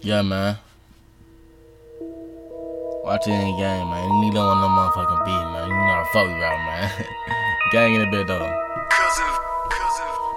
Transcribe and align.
Yeah, 0.00 0.22
man. 0.22 0.58
Watching 3.02 3.32
the 3.34 3.56
game, 3.58 3.90
man. 3.90 4.04
You 4.08 4.20
need 4.20 4.32
to 4.34 4.38
want 4.38 4.60
no 4.60 4.68
motherfucking 4.68 5.24
beat, 5.24 5.44
man. 5.50 5.66
You 5.68 5.74
know 5.74 5.90
how 5.90 6.02
to 6.02 6.08
fuck 6.12 6.26
with 6.28 6.38
right, 6.40 6.58
man. 6.66 7.06
Gang 7.72 7.94
in 7.94 8.02
a 8.02 8.10
bit, 8.10 8.26
though. 8.28 8.46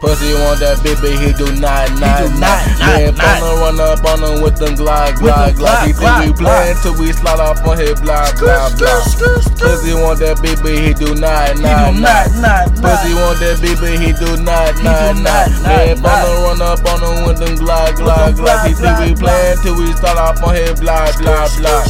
Pussy 0.00 0.34
want 0.34 0.58
that 0.60 0.78
bitch, 0.82 1.00
but 1.00 1.14
he 1.16 1.32
do 1.32 1.46
not, 1.60 1.88
not, 2.00 2.18
do 2.18 2.28
not. 2.36 2.60
not, 2.80 3.00
Yeah, 3.00 3.10
on 4.06 4.20
him 4.22 4.42
with 4.42 4.56
them 4.56 4.74
Glock, 4.76 5.16
them 5.18 5.54
Glock. 5.56 5.86
He 5.86 5.92
think 5.92 6.14
we 6.20 6.32
playin' 6.32 6.76
till 6.82 6.96
we 6.98 7.12
slide 7.12 7.40
off 7.40 7.64
on 7.66 7.78
his 7.78 8.00
blah, 8.00 8.30
blah, 8.38 8.68
blah. 8.76 9.00
Pussy 9.56 9.94
want 9.94 10.20
that 10.20 10.38
bitch, 10.42 10.60
but 10.62 10.76
he 10.76 10.92
do 10.94 11.14
not, 11.14 11.56
not, 11.58 11.96
not. 11.96 12.28
Pussy 12.80 13.14
want 13.16 13.40
that 13.40 13.58
bitch, 13.62 13.80
but 13.80 13.96
he 13.96 14.12
do 14.12 14.36
not, 14.42 14.76
not, 14.84 15.16
not. 15.16 15.48
Man, 15.64 15.96
finna 15.96 16.30
run 16.44 16.60
up 16.60 16.84
on 16.84 17.00
him 17.00 17.26
with 17.26 17.38
them 17.38 17.56
Glock, 17.56 17.96
Glock, 17.96 18.36
them 18.36 18.44
Glock. 18.44 18.66
He 18.68 18.74
think 18.74 18.98
we 19.00 19.10
playin' 19.16 19.58
till 19.62 19.76
we 19.76 19.92
start 19.94 20.18
off 20.18 20.42
on 20.42 20.54
his 20.54 20.78
blah, 20.80 21.10
blah, 21.18 21.48
blah. 21.58 21.84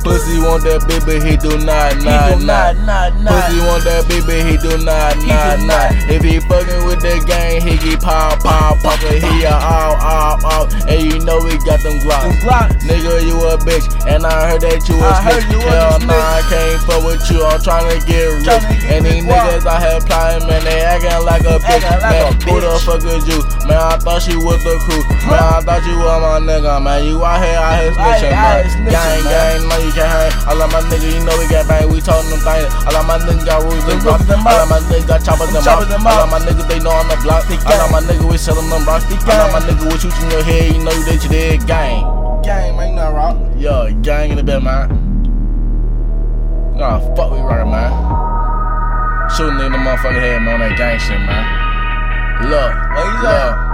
Pussy 0.00 0.40
want 0.40 0.64
that 0.64 0.80
bitch, 0.88 1.04
but 1.04 1.20
he 1.20 1.36
do 1.36 1.58
not, 1.64 2.00
not, 2.00 2.40
not, 2.40 2.40
not. 2.40 2.76
not, 2.86 3.20
not. 3.20 3.44
Pussy 3.44 3.60
want 3.60 3.84
that 3.84 4.04
bitch, 4.08 4.24
but 4.24 4.40
he 4.40 4.56
do 4.56 4.72
not, 4.84 5.18
not, 5.26 5.60
not. 5.66 5.92
If 6.08 6.22
he 6.22 6.40
fucking 6.40 6.86
with 6.86 7.00
the 7.04 7.20
gang, 7.26 7.60
he 7.60 7.76
get 7.76 8.00
pop, 8.00 8.40
pop, 8.40 8.78
pop, 8.80 8.98
he 9.00 9.44
a 9.44 9.52
all, 9.52 9.96
all, 10.00 10.38
all. 10.46 10.66
And 10.88 11.02
you 11.02 11.18
know 11.20 11.38
we 11.44 11.57
got 11.64 11.80
them 11.82 11.98
Them 11.98 12.04
glocks. 12.04 12.40
Glocks. 12.42 12.82
Nigga, 12.82 13.22
you 13.22 13.36
a 13.46 13.56
bitch, 13.56 13.86
and 14.10 14.26
I 14.26 14.50
heard 14.50 14.62
that 14.66 14.82
you 14.88 14.98
a 14.98 15.06
I 15.06 15.38
snitch. 15.38 15.46
you 15.52 15.60
Hell 15.62 16.00
nah, 16.02 16.14
I 16.14 16.42
can't 16.50 16.80
fuck 16.82 17.04
with 17.04 17.22
you. 17.30 17.44
I'm 17.44 17.60
tryna 17.60 18.02
get 18.06 18.26
rich. 18.34 18.48
Get 18.48 18.64
and 18.90 19.06
these 19.06 19.24
niggas 19.24 19.66
out 19.68 19.78
here 19.84 20.00
plotting, 20.02 20.48
man, 20.48 20.64
they 20.64 20.82
acting 20.82 21.22
like 21.22 21.46
a 21.46 21.62
bitch. 21.62 21.84
Like 21.84 22.02
man, 22.02 22.32
a 22.32 22.44
who 22.48 22.60
the 22.60 22.74
fuck 22.82 23.04
is 23.04 23.24
you? 23.28 23.38
Man, 23.68 23.78
I 23.78 23.94
thought 24.00 24.22
she 24.22 24.34
was 24.34 24.58
the 24.64 24.74
crew. 24.82 25.04
Man, 25.30 25.38
I 25.38 25.62
thought 25.62 25.84
you 25.86 25.94
were 25.94 26.18
my 26.18 26.42
nigga, 26.42 26.82
man. 26.82 27.06
You 27.06 27.22
out 27.22 27.38
here, 27.44 27.54
out 27.54 27.78
here 27.78 27.92
snitching, 27.94 28.34
man. 28.34 28.64
gang, 28.90 29.22
man. 29.22 29.30
gang, 29.30 29.68
no, 29.68 29.76
you 29.78 29.92
can't 29.94 30.10
hang. 30.10 30.32
All 30.48 30.58
of 30.58 30.72
my 30.72 30.80
niggas, 30.90 31.12
you 31.12 31.22
know 31.22 31.36
we 31.38 31.46
got 31.46 31.68
bang. 31.70 31.77
We 31.98 32.04
told 32.06 32.30
them 32.30 32.38
things. 32.38 32.70
All 32.86 32.94
of 32.94 33.06
my 33.10 33.18
niggas 33.18 33.44
got 33.44 33.58
rules 33.66 33.82
and 33.82 33.98
Them 33.98 33.98
blocks. 34.06 34.22
rules 34.22 34.38
and 34.38 34.46
All 34.46 34.62
of 34.62 34.70
my 34.70 34.78
niggas 34.86 35.08
got 35.08 35.18
choppers 35.18 35.50
and 35.50 35.66
and 35.66 36.06
All 36.06 36.22
of 36.22 36.30
my 36.30 36.38
niggas, 36.38 36.68
they 36.70 36.78
know 36.78 36.94
I'm 36.94 37.08
the 37.10 37.18
block. 37.26 37.42
All 37.50 37.82
of 37.82 37.90
my 37.90 37.98
niggas, 38.06 38.30
we 38.30 38.38
selling 38.38 38.70
them 38.70 38.86
rocks. 38.86 39.02
All 39.10 39.18
of 39.18 39.50
my 39.50 39.58
niggas, 39.58 39.82
we 39.82 39.98
shooting 39.98 40.30
your 40.30 40.44
head. 40.44 40.76
You 40.76 40.84
know 40.84 40.94
that 40.94 41.18
you 41.24 41.28
did 41.28 41.66
gang. 41.66 42.06
Gang, 42.44 42.76
man, 42.76 42.90
you 42.90 42.94
not 42.94 43.14
wrong. 43.14 43.58
Yo, 43.58 43.92
gang 44.02 44.30
in 44.30 44.36
the 44.36 44.44
bed, 44.44 44.62
man. 44.62 44.94
Nah, 46.78 47.00
fuck 47.16 47.32
we 47.32 47.40
right, 47.40 47.66
man. 47.66 47.90
Shooting 49.34 49.58
in 49.58 49.72
the 49.72 49.78
motherfucking 49.78 50.22
head, 50.22 50.40
man, 50.42 50.60
that 50.60 50.78
gang 50.78 51.00
shit, 51.00 51.18
man. 51.18 52.46
Look, 52.46 52.74
look. 53.26 53.67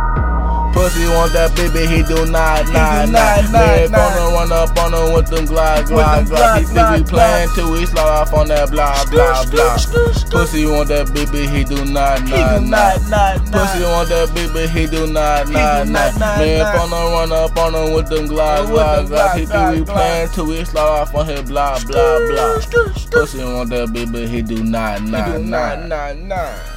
Pussy 0.85 1.09
want 1.09 1.33
that 1.33 1.57
baby, 1.57 1.89
he 1.89 2.03
do 2.03 2.27
not, 2.29 2.69
not, 2.69 3.09
not. 3.09 3.51
Man, 3.51 3.91
gonna 3.91 4.37
run 4.37 4.53
up 4.53 4.77
on 4.77 4.93
him 4.93 5.15
with 5.15 5.31
them 5.33 5.47
Glock, 5.47 5.89
them 5.89 6.27
Glock. 6.29 6.59
He 6.59 6.65
think 6.67 6.91
we 6.93 7.11
playing 7.11 7.49
till 7.55 7.73
we 7.73 7.87
slide 7.87 8.05
off 8.05 8.35
on 8.35 8.49
that 8.49 8.71
blah, 8.71 9.03
blah, 9.09 9.49
blah. 9.49 9.81
Pussy 10.29 10.67
want 10.67 10.91
that 10.91 11.09
baby, 11.15 11.47
he 11.49 11.65
do 11.65 11.87
not, 11.87 12.29
not, 12.29 12.69
not. 12.69 13.01
Pussy 13.49 13.81
want 13.81 14.11
that 14.11 14.29
baby, 14.35 14.69
he 14.69 14.87
do 14.87 15.07
not, 15.07 15.49
not, 15.49 15.89
not. 15.89 16.19
Man, 16.21 16.59
not. 16.59 16.75
finna 16.77 17.01
run 17.17 17.33
up 17.33 17.57
on 17.57 17.75
him 17.75 17.95
with 17.95 18.09
them 18.11 18.29
Glock, 18.29 18.67
them 18.69 19.07
Glock. 19.09 19.39
He 19.39 19.47
think 19.47 19.89
we 19.89 19.91
playing 19.91 20.29
till 20.37 20.45
we 20.45 20.67
slide 20.67 21.01
off 21.01 21.15
on 21.15 21.25
his 21.25 21.41
blah, 21.49 21.83
blah, 21.87 22.19
blah. 22.29 22.61
Pussy 23.11 23.39
want 23.43 23.71
that 23.71 23.91
baby, 23.91 24.27
he 24.27 24.43
do 24.43 24.63
not, 24.63 24.99
do 24.99 25.07
not. 25.07 25.41
not, 25.41 25.89
not, 25.89 26.19
not. 26.19 26.74